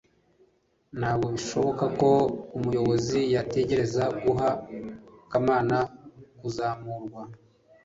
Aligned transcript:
ntabwo 0.99 1.27
bishoboka 1.35 1.85
ko 1.99 2.09
umuyobozi 2.57 3.19
yatekereza 3.35 4.03
guha 4.21 4.49
kamana 5.31 5.77
kuzamurwa 6.39 7.21